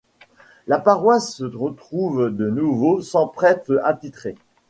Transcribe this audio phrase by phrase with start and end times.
[0.65, 4.33] La paroisse se retrouve de nouveau sans prêtre attitré.